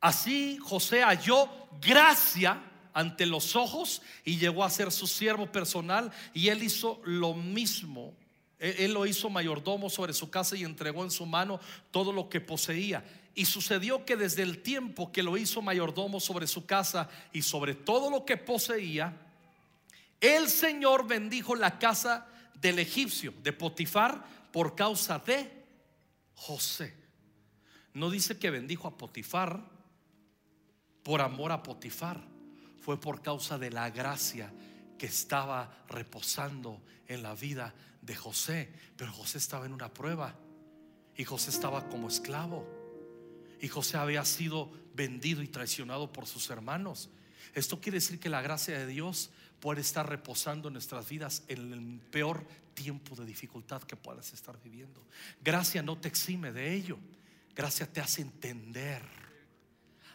[0.01, 1.47] Así José halló
[1.79, 2.61] gracia
[2.93, 8.13] ante los ojos y llegó a ser su siervo personal y él hizo lo mismo.
[8.57, 11.59] Él, lo hizo mayordomo sobre su casa y entregó en su mano
[11.91, 13.03] todo lo que poseía.
[13.35, 17.75] Y sucedió que desde el tiempo que lo hizo mayordomo sobre su casa y sobre
[17.75, 19.15] todo lo que poseía,
[20.19, 22.25] el Señor bendijo la casa
[22.59, 25.64] del egipcio, de Potifar, por causa de
[26.35, 26.95] José.
[27.93, 29.75] No dice que bendijo a Potifar
[31.05, 32.19] por amor a Potifar,
[32.81, 34.51] fue por causa de la gracia
[34.97, 38.73] que estaba reposando en la vida de José.
[38.97, 40.35] Pero José estaba en una prueba
[41.15, 42.67] y José estaba como esclavo.
[43.61, 47.09] Y José había sido vendido y traicionado por sus hermanos.
[47.53, 49.29] Esto quiere decir que la gracia de Dios
[49.65, 55.03] puede estar reposando nuestras vidas en el peor tiempo de dificultad que puedas estar viviendo.
[55.43, 56.99] Gracia no te exime de ello.
[57.55, 59.01] Gracia te hace entender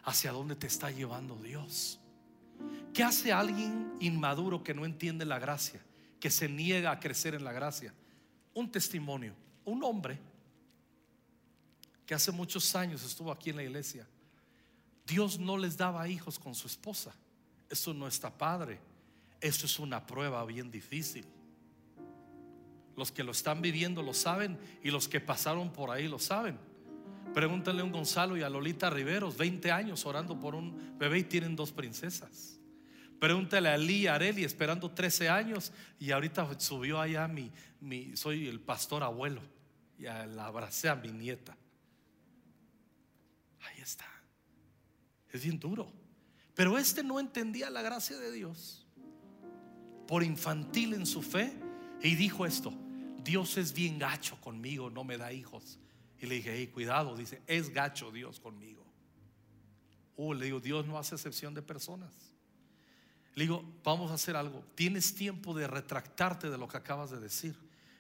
[0.04, 1.98] hacia dónde te está llevando Dios.
[2.94, 5.80] ¿Qué hace alguien inmaduro que no entiende la gracia,
[6.20, 7.92] que se niega a crecer en la gracia?
[8.54, 9.34] Un testimonio,
[9.64, 10.16] un hombre
[12.06, 14.06] que hace muchos años estuvo aquí en la iglesia.
[15.04, 17.12] Dios no les daba hijos con su esposa.
[17.68, 18.89] Eso no está padre.
[19.40, 21.24] Eso es una prueba bien difícil.
[22.96, 26.58] Los que lo están viviendo lo saben y los que pasaron por ahí lo saben.
[27.32, 31.24] Pregúntale a un Gonzalo y a Lolita Riveros, 20 años orando por un bebé y
[31.24, 32.58] tienen dos princesas.
[33.18, 37.50] Pregúntale a Lee a Areli esperando 13 años y ahorita subió allá mi,
[37.80, 39.42] mi soy el pastor abuelo
[39.98, 41.56] y la abracé a mi nieta.
[43.60, 44.06] Ahí está.
[45.30, 45.92] Es bien duro.
[46.54, 48.79] Pero este no entendía la gracia de Dios
[50.10, 51.52] por infantil en su fe
[52.02, 52.74] y dijo esto,
[53.22, 55.78] Dios es bien gacho conmigo, no me da hijos.
[56.18, 58.84] Y le dije, hey, cuidado, dice, es gacho Dios conmigo.
[60.16, 62.10] Uh, le digo, Dios no hace excepción de personas.
[63.36, 64.64] Le digo, vamos a hacer algo.
[64.74, 67.54] Tienes tiempo de retractarte de lo que acabas de decir.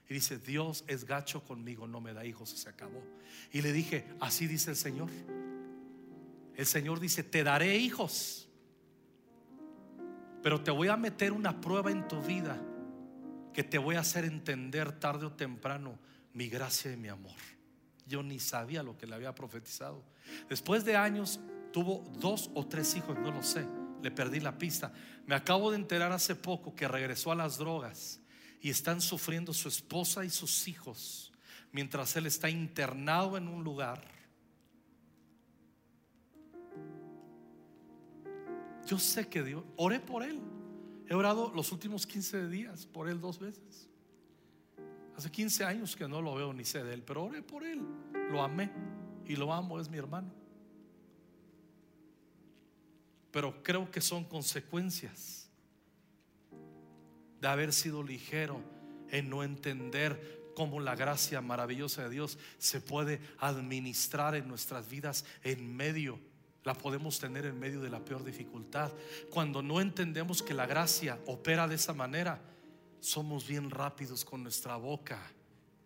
[0.08, 3.04] Y dice, Dios es gacho conmigo, no me da hijos y se acabó.
[3.52, 5.10] Y le dije, así dice el Señor.
[6.56, 8.49] El Señor dice, te daré hijos.
[10.42, 12.60] Pero te voy a meter una prueba en tu vida
[13.52, 15.98] que te voy a hacer entender tarde o temprano
[16.32, 17.36] mi gracia y mi amor.
[18.06, 20.02] Yo ni sabía lo que le había profetizado.
[20.48, 21.40] Después de años
[21.72, 23.66] tuvo dos o tres hijos, no lo sé.
[24.02, 24.92] Le perdí la pista.
[25.26, 28.20] Me acabo de enterar hace poco que regresó a las drogas
[28.60, 31.30] y están sufriendo su esposa y sus hijos
[31.72, 34.02] mientras él está internado en un lugar.
[38.90, 40.40] Yo sé que Dios, oré por él.
[41.06, 43.88] He orado los últimos 15 días por él dos veces.
[45.16, 47.80] Hace 15 años que no lo veo ni sé de él, pero oré por él.
[48.32, 48.68] Lo amé
[49.26, 50.34] y lo amo, es mi hermano.
[53.30, 55.48] Pero creo que son consecuencias
[57.40, 58.60] de haber sido ligero
[59.10, 65.24] en no entender cómo la gracia maravillosa de Dios se puede administrar en nuestras vidas
[65.44, 66.18] en medio
[66.64, 68.92] la podemos tener en medio de la peor dificultad.
[69.30, 72.40] Cuando no entendemos que la gracia opera de esa manera,
[73.00, 75.20] somos bien rápidos con nuestra boca.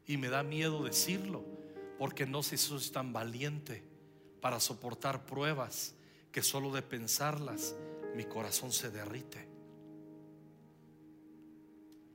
[0.06, 1.44] Y me da miedo decirlo,
[1.98, 3.82] porque no sé si soy tan valiente
[4.40, 5.94] para soportar pruebas
[6.30, 7.74] que solo de pensarlas
[8.14, 9.48] mi corazón se derrite.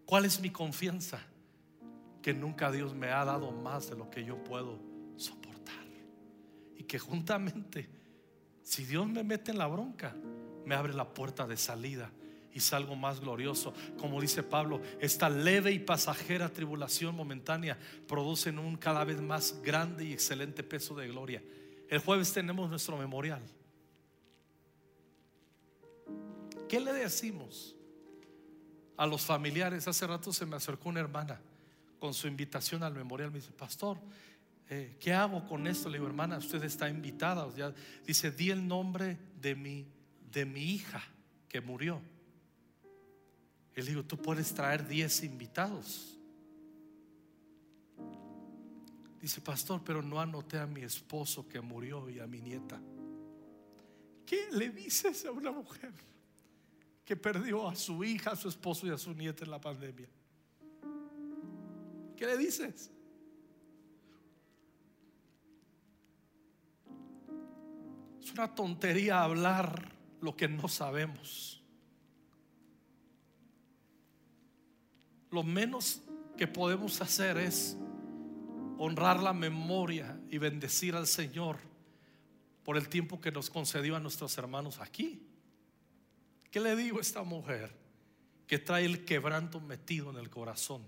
[0.06, 1.22] ¿Cuál es mi confianza?
[2.22, 4.80] Que nunca Dios me ha dado más de lo que yo puedo
[5.18, 5.86] soportar.
[6.76, 7.90] Y que juntamente,
[8.70, 10.16] si Dios me mete en la bronca,
[10.66, 12.12] me abre la puerta de salida
[12.54, 13.74] y salgo más glorioso.
[13.98, 20.06] Como dice Pablo, esta leve y pasajera tribulación momentánea produce un cada vez más grande
[20.06, 21.42] y excelente peso de gloria.
[21.90, 23.42] El jueves tenemos nuestro memorial.
[26.68, 27.76] ¿Qué le decimos?
[29.00, 29.88] a los familiares.
[29.88, 31.40] Hace rato se me acercó una hermana
[32.00, 33.32] con su invitación al memorial.
[33.32, 33.98] Me dice, pastor,
[34.70, 35.90] eh, ¿qué hago con esto?
[35.90, 37.48] Le digo, hermana, usted está invitada.
[38.06, 39.86] dice, di el nombre de mi,
[40.32, 41.02] de mi hija
[41.48, 42.02] que murió.
[43.76, 46.18] Y le digo, tú puedes traer 10 invitados.
[49.22, 52.80] Dice, pastor, pero no anoté a mi esposo que murió y a mi nieta.
[54.26, 55.92] ¿Qué le dices a una mujer?
[57.10, 60.08] que perdió a su hija, a su esposo y a su nieta en la pandemia.
[62.16, 62.92] ¿Qué le dices?
[68.40, 71.62] Una tontería hablar lo que no sabemos.
[75.30, 76.02] Lo menos
[76.38, 77.76] que podemos hacer es
[78.78, 81.58] honrar la memoria y bendecir al Señor
[82.64, 85.22] por el tiempo que nos concedió a nuestros hermanos aquí.
[86.50, 87.76] ¿Qué le digo a esta mujer
[88.48, 90.84] que trae el quebranto metido en el corazón?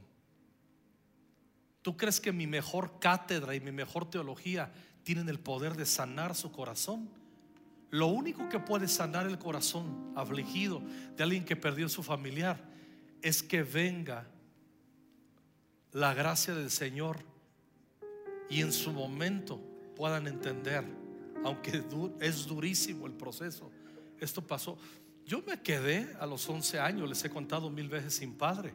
[1.82, 4.72] ¿Tú crees que mi mejor cátedra y mi mejor teología
[5.04, 7.20] tienen el poder de sanar su corazón?
[7.92, 10.82] Lo único que puede sanar el corazón afligido
[11.18, 12.58] de alguien que perdió su familiar
[13.22, 14.26] es que venga
[15.92, 17.20] la gracia del Señor
[18.50, 19.60] y en su momento
[19.96, 20.86] puedan entender,
[21.44, 21.84] aunque
[22.22, 23.70] es durísimo el proceso,
[24.22, 24.78] esto pasó.
[25.26, 28.74] Yo me quedé a los 11 años, les he contado mil veces sin padre.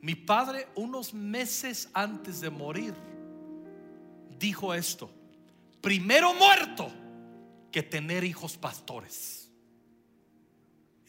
[0.00, 2.94] Mi padre, unos meses antes de morir,
[4.38, 5.08] dijo esto:
[5.80, 6.90] primero muerto
[7.74, 9.50] que tener hijos pastores.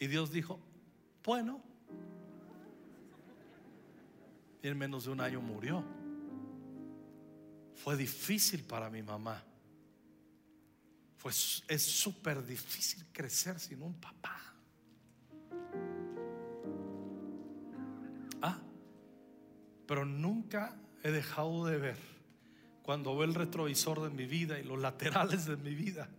[0.00, 0.58] Y Dios dijo:
[1.22, 1.62] Bueno,
[4.60, 5.84] y en menos de un año murió.
[7.76, 9.44] Fue difícil para mi mamá.
[11.22, 14.36] Pues es súper difícil crecer sin un papá.
[18.42, 18.58] Ah,
[19.86, 21.98] pero nunca he dejado de ver
[22.82, 26.10] cuando veo el retrovisor de mi vida y los laterales de mi vida.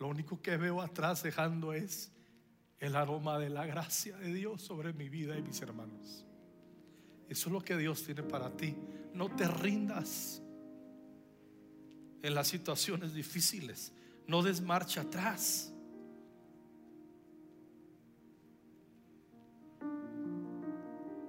[0.00, 2.10] Lo único que veo atrás dejando es
[2.78, 6.24] el aroma de la gracia de Dios sobre mi vida y mis hermanos.
[7.28, 8.74] Eso es lo que Dios tiene para ti.
[9.12, 10.42] No te rindas
[12.22, 13.92] en las situaciones difíciles.
[14.26, 15.70] No des marcha atrás.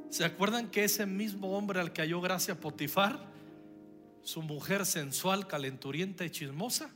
[0.09, 3.29] ¿Se acuerdan que ese mismo hombre al que halló gracia Potifar,
[4.21, 6.89] su mujer sensual, calenturienta y chismosa,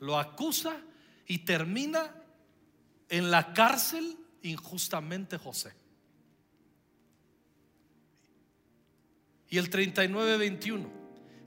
[0.00, 0.76] lo acusa
[1.26, 2.14] y termina
[3.08, 5.72] en la cárcel injustamente José.
[9.48, 10.88] Y el 39-21,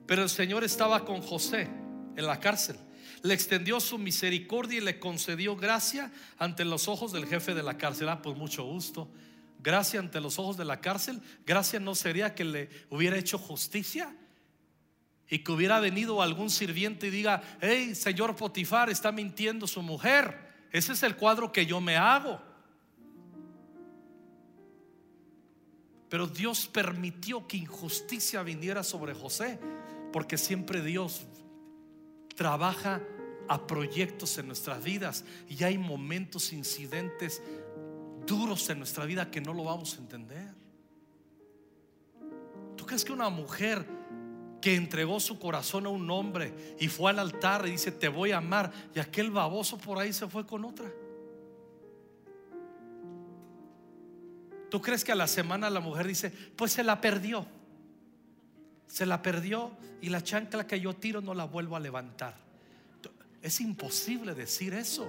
[0.06, 1.70] pero el Señor estaba con José
[2.16, 2.78] en la cárcel,
[3.22, 7.78] le extendió su misericordia y le concedió gracia ante los ojos del jefe de la
[7.78, 8.10] cárcel.
[8.10, 9.10] Ah, pues mucho gusto.
[9.62, 11.22] Gracia ante los ojos de la cárcel.
[11.46, 14.16] Gracia no sería que le hubiera hecho justicia
[15.30, 20.50] y que hubiera venido algún sirviente y diga, hey, señor Potifar, está mintiendo su mujer.
[20.72, 22.42] Ese es el cuadro que yo me hago.
[26.10, 29.60] Pero Dios permitió que injusticia viniera sobre José,
[30.12, 31.28] porque siempre Dios
[32.36, 33.02] trabaja
[33.48, 37.42] a proyectos en nuestras vidas y hay momentos, incidentes
[38.26, 40.56] duros en nuestra vida que no lo vamos a entender.
[42.76, 43.99] ¿Tú crees que una mujer
[44.62, 48.32] que entregó su corazón a un hombre y fue al altar y dice, te voy
[48.32, 50.92] a amar, y aquel baboso por ahí se fue con otra?
[54.70, 57.46] ¿Tú crees que a la semana la mujer dice, pues se la perdió?
[58.88, 62.36] Se la perdió y la chancla que yo tiro no la vuelvo a levantar.
[63.42, 65.08] Es imposible decir eso.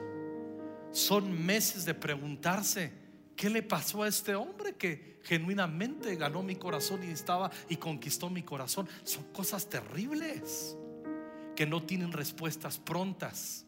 [0.92, 2.92] Son meses de preguntarse,
[3.41, 8.28] ¿qué le pasó a este hombre que genuinamente ganó mi corazón y estaba y conquistó
[8.28, 8.86] mi corazón?
[9.03, 10.76] Son cosas terribles
[11.57, 13.64] que no tienen respuestas prontas.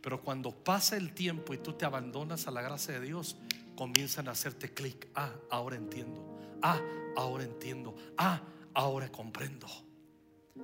[0.00, 3.36] Pero cuando pasa el tiempo y tú te abandonas a la gracia de Dios,
[3.76, 5.08] comienzan a hacerte clic.
[5.14, 6.38] Ah, ahora entiendo.
[6.62, 6.80] Ah,
[7.14, 7.94] ahora entiendo.
[8.16, 8.40] Ah,
[8.72, 9.66] ahora comprendo.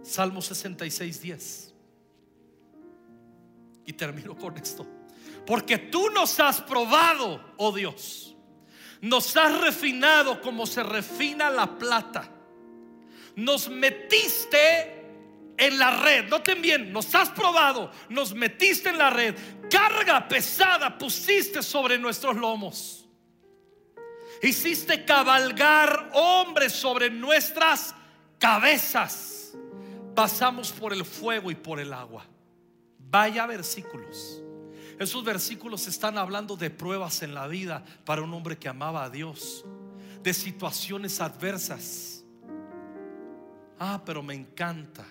[0.02, 1.74] Salmo 66, 10.
[3.84, 4.86] Y termino con esto.
[5.44, 8.35] Porque tú nos has probado, oh Dios.
[9.00, 12.30] Nos has refinado como se refina la plata.
[13.36, 14.96] Nos metiste
[15.58, 16.28] en la red.
[16.28, 19.34] Noten bien, nos has probado, nos metiste en la red.
[19.70, 23.06] Carga pesada pusiste sobre nuestros lomos.
[24.42, 27.94] Hiciste cabalgar hombres sobre nuestras
[28.38, 29.54] cabezas.
[30.14, 32.26] Pasamos por el fuego y por el agua.
[32.98, 34.42] Vaya versículos.
[34.98, 39.10] Esos versículos están hablando de pruebas en la vida para un hombre que amaba a
[39.10, 39.64] Dios,
[40.22, 42.24] de situaciones adversas.
[43.78, 45.04] Ah, pero me encanta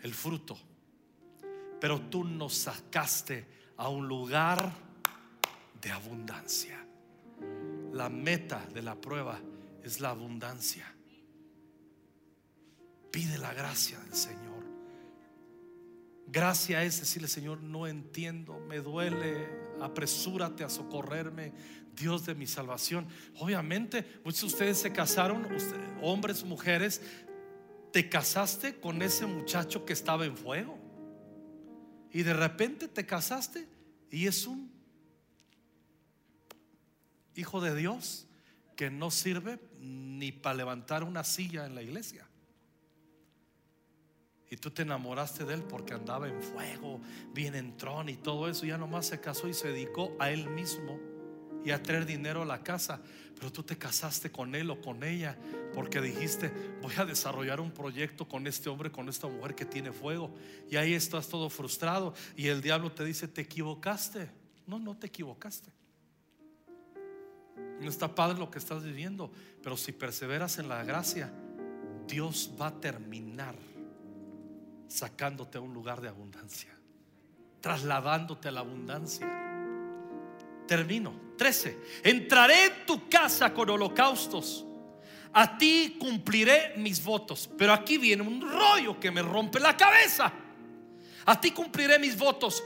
[0.00, 0.58] el fruto.
[1.80, 3.46] Pero tú nos sacaste
[3.76, 4.72] a un lugar
[5.80, 6.84] de abundancia.
[7.92, 9.38] La meta de la prueba
[9.84, 10.92] es la abundancia.
[13.12, 14.57] Pide la gracia del Señor.
[16.30, 19.48] Gracia es decirle, Señor, no entiendo, me duele,
[19.80, 21.52] apresúrate a socorrerme,
[21.96, 23.08] Dios de mi salvación.
[23.36, 25.46] Obviamente, muchos de ustedes se casaron,
[26.02, 27.00] hombres, mujeres,
[27.92, 30.78] te casaste con ese muchacho que estaba en fuego.
[32.12, 33.66] Y de repente te casaste
[34.10, 34.70] y es un
[37.34, 38.26] hijo de Dios
[38.76, 42.27] que no sirve ni para levantar una silla en la iglesia.
[44.50, 47.00] Y tú te enamoraste de él porque andaba en fuego,
[47.34, 48.64] bien en trono y todo eso.
[48.64, 50.98] Ya nomás se casó y se dedicó a él mismo
[51.64, 53.00] y a traer dinero a la casa.
[53.34, 55.36] Pero tú te casaste con él o con ella
[55.74, 59.92] porque dijiste, voy a desarrollar un proyecto con este hombre, con esta mujer que tiene
[59.92, 60.34] fuego.
[60.70, 64.30] Y ahí estás todo frustrado y el diablo te dice, te equivocaste.
[64.66, 65.70] No, no te equivocaste.
[67.80, 69.30] No está padre lo que estás viviendo,
[69.62, 71.32] pero si perseveras en la gracia,
[72.08, 73.54] Dios va a terminar
[74.88, 76.74] sacándote a un lugar de abundancia,
[77.60, 79.26] trasladándote a la abundancia.
[80.66, 81.28] Termino.
[81.38, 81.78] 13.
[82.02, 84.66] Entraré en tu casa con holocaustos.
[85.32, 87.48] A ti cumpliré mis votos.
[87.56, 90.30] Pero aquí viene un rollo que me rompe la cabeza.
[91.24, 92.62] A ti cumpliré mis votos.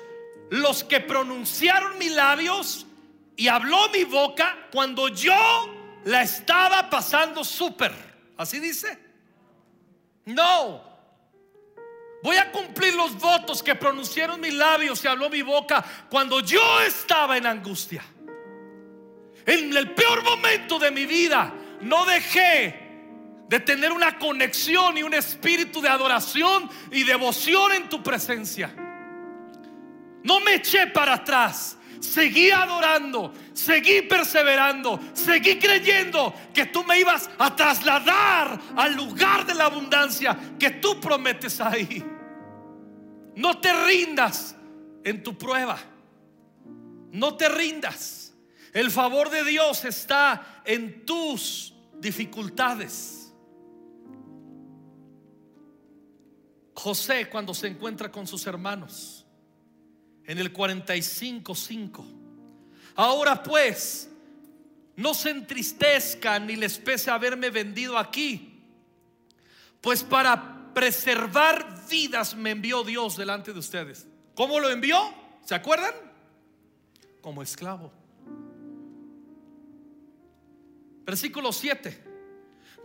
[0.50, 2.86] Los que pronunciaron mis labios
[3.36, 5.34] y habló mi boca cuando yo
[6.04, 7.92] la estaba pasando súper.
[8.36, 8.98] Así dice.
[10.24, 10.91] No.
[12.22, 16.80] Voy a cumplir los votos que pronunciaron mis labios y habló mi boca cuando yo
[16.82, 18.04] estaba en angustia.
[19.44, 22.80] En el peor momento de mi vida no dejé
[23.48, 28.72] de tener una conexión y un espíritu de adoración y devoción en tu presencia.
[30.22, 37.30] No me eché para atrás seguí adorando, seguí perseverando, seguí creyendo que tú me ibas
[37.38, 42.04] a trasladar al lugar de la abundancia que tú prometes ahí.
[43.34, 44.56] No te rindas
[45.04, 45.78] en tu prueba.
[47.10, 48.34] No te rindas.
[48.72, 53.32] El favor de Dios está en tus dificultades.
[56.74, 59.24] José cuando se encuentra con sus hermanos
[60.24, 62.04] en el 45.5.
[62.94, 64.10] Ahora pues,
[64.96, 68.48] no se entristezcan ni les pese haberme vendido aquí,
[69.80, 74.06] Pues para preservar vidas me envió Dios delante de ustedes.
[74.34, 74.98] ¿Cómo lo envió?
[75.44, 75.94] ¿Se acuerdan?
[77.20, 77.92] Como esclavo.
[81.04, 82.04] Versículo 7.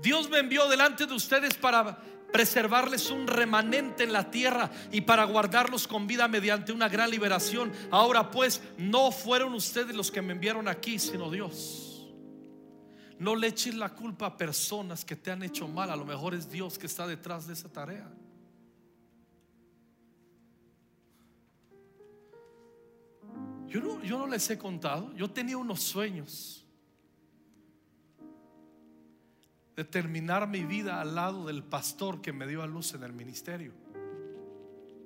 [0.02, 1.98] Dios me envió delante de ustedes para
[2.32, 7.72] preservarles un remanente en la tierra y para guardarlos con vida mediante una gran liberación.
[7.90, 11.87] Ahora pues, no fueron ustedes los que me enviaron aquí, sino Dios.
[13.20, 15.90] No le eches la culpa a personas que te han hecho mal.
[15.90, 18.08] A lo mejor es Dios que está detrás de esa tarea.
[23.68, 25.14] Yo no, yo no les he contado.
[25.14, 26.64] Yo tenía unos sueños
[29.76, 33.14] de terminar mi vida al lado del pastor que me dio a luz en el
[33.14, 33.74] ministerio.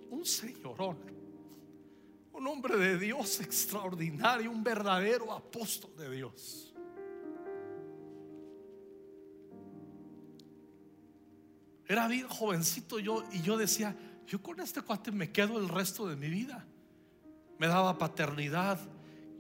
[0.10, 0.98] Un señorón,
[2.32, 6.71] un hombre de Dios extraordinario, un verdadero apóstol de Dios.
[11.92, 16.08] Era bien jovencito yo y yo decía, yo con este cuate me quedo el resto
[16.08, 16.66] de mi vida.
[17.58, 18.80] Me daba paternidad,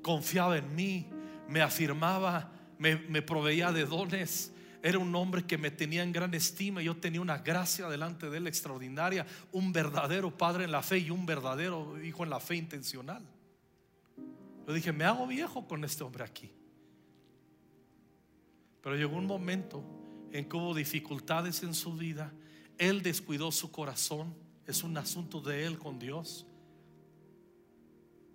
[0.01, 1.07] confiaba en mí,
[1.47, 4.51] me afirmaba, me, me proveía de dones
[4.83, 6.81] era un hombre que me tenía en gran estima.
[6.81, 9.25] Yo tenía una gracia delante de él extraordinaria.
[9.51, 13.23] Un verdadero padre en la fe y un verdadero hijo en la fe intencional.
[14.67, 16.51] Yo dije, me hago viejo con este hombre aquí.
[18.81, 20.00] Pero llegó un momento
[20.31, 22.31] en que hubo dificultades en su vida.
[22.77, 24.33] Él descuidó su corazón.
[24.65, 26.45] Es un asunto de él con Dios.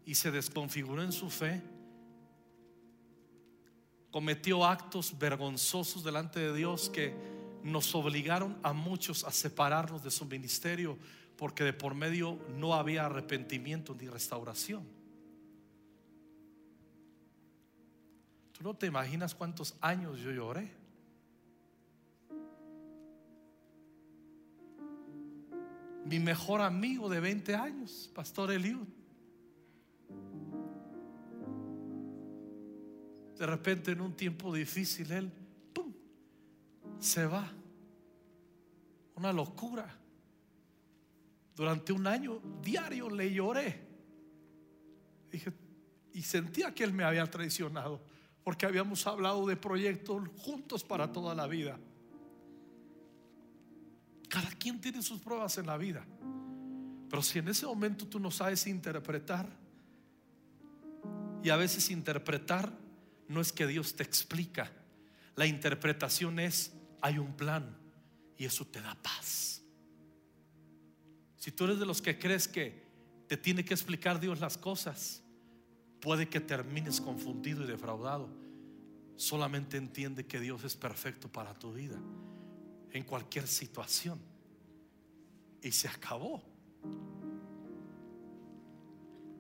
[0.05, 1.63] Y se desconfiguró en su fe
[4.17, 7.15] cometió actos vergonzosos delante de Dios que
[7.63, 10.97] nos obligaron a muchos a separarnos de su ministerio
[11.37, 14.85] porque de por medio no había arrepentimiento ni restauración.
[18.53, 20.73] Tú no te imaginas cuántos años yo lloré.
[26.07, 28.87] Mi mejor amigo de 20 años, Pastor Eliud.
[33.37, 35.33] De repente en un tiempo difícil Él,
[35.73, 35.93] ¡pum!,
[37.01, 37.53] se va.
[39.17, 39.99] Una locura.
[41.57, 43.81] Durante un año diario le lloré.
[45.31, 45.53] Dije,
[46.13, 48.01] y sentía que Él me había traicionado,
[48.45, 51.81] porque habíamos hablado de proyectos juntos para toda la vida.
[54.29, 56.05] Cada quien tiene sus pruebas en la vida.
[57.09, 59.49] Pero si en ese momento tú no sabes interpretar,
[61.43, 62.73] y a veces interpretar
[63.29, 64.73] no es que Dios te explica.
[65.37, 67.77] La interpretación es, hay un plan
[68.37, 69.63] y eso te da paz.
[71.37, 72.85] Si tú eres de los que crees que
[73.29, 75.23] te tiene que explicar Dios las cosas,
[76.01, 78.29] puede que termines confundido y defraudado.
[79.15, 82.01] Solamente entiende que Dios es perfecto para tu vida
[82.93, 84.19] en cualquier situación.
[85.63, 86.43] Y se acabó.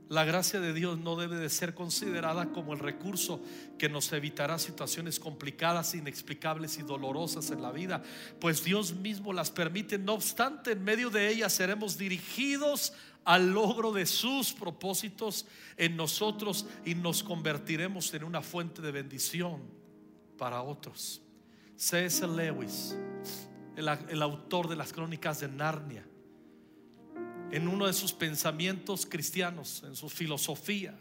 [0.09, 3.40] La gracia de Dios no debe de ser considerada como el recurso
[3.76, 8.05] que nos evitará situaciones complicadas, inexplicables y dolorosas en la vida,
[8.40, 9.99] pues Dios mismo las permite.
[9.99, 12.92] No obstante, en medio de ellas seremos dirigidos
[13.24, 19.61] al logro de sus propósitos en nosotros y nos convertiremos en una fuente de bendición
[20.38, 21.20] para otros.
[21.77, 22.27] C.S.
[22.27, 22.97] Lewis,
[23.77, 26.05] el, autor de las crónicas de Narnia,
[27.51, 30.99] en uno de sus pensamientos cristianos, en su filosofía,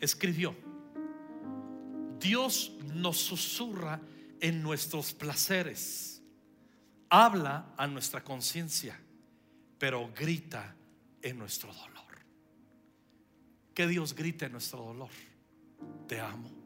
[0.00, 0.54] escribió,
[2.18, 4.00] Dios nos susurra
[4.40, 6.22] en nuestros placeres,
[7.10, 8.98] habla a nuestra conciencia,
[9.78, 10.74] pero grita
[11.20, 11.94] en nuestro dolor.
[13.74, 15.10] Que Dios grite en nuestro dolor,
[16.06, 16.63] te amo.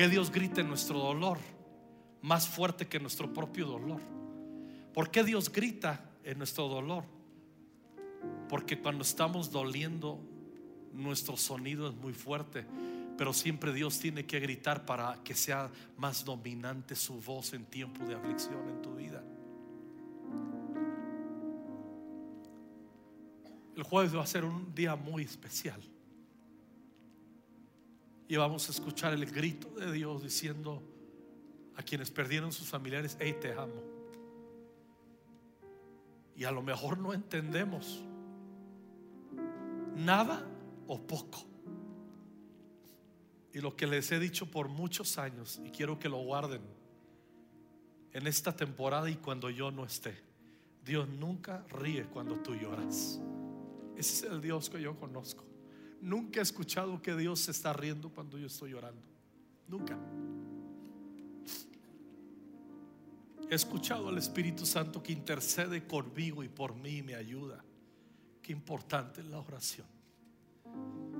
[0.00, 1.36] Que Dios grite nuestro dolor,
[2.22, 4.00] más fuerte que nuestro propio dolor.
[4.94, 7.04] ¿Por qué Dios grita en nuestro dolor.
[8.48, 10.18] Porque cuando estamos doliendo,
[10.94, 12.64] nuestro sonido es muy fuerte.
[13.18, 18.02] Pero siempre Dios tiene que gritar para que sea más dominante su voz en tiempo
[18.06, 19.22] de aflicción en tu vida.
[23.76, 25.82] El jueves va a ser un día muy especial.
[28.30, 30.80] Y vamos a escuchar el grito de Dios diciendo
[31.74, 33.82] a quienes perdieron sus familiares, hey, te amo.
[36.36, 38.04] Y a lo mejor no entendemos
[39.96, 40.46] nada
[40.86, 41.44] o poco.
[43.52, 46.62] Y lo que les he dicho por muchos años, y quiero que lo guarden
[48.12, 50.14] en esta temporada y cuando yo no esté,
[50.84, 53.20] Dios nunca ríe cuando tú lloras.
[53.96, 55.49] Ese es el Dios que yo conozco.
[56.00, 59.02] Nunca he escuchado que Dios se está riendo cuando yo estoy llorando.
[59.68, 59.98] Nunca.
[63.50, 67.62] He escuchado al Espíritu Santo que intercede conmigo y por mí y me ayuda.
[68.42, 69.86] Qué importante es la oración.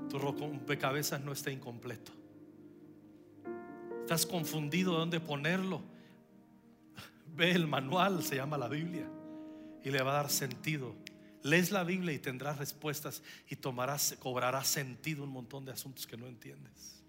[0.09, 2.11] Tu rompecabezas no está incompleto.
[4.01, 5.81] Estás confundido de dónde ponerlo.
[7.35, 9.07] Ve el manual, se llama la Biblia,
[9.83, 10.95] y le va a dar sentido.
[11.43, 16.17] Lees la Biblia y tendrás respuestas y tomarás, cobrarás sentido un montón de asuntos que
[16.17, 17.00] no entiendes.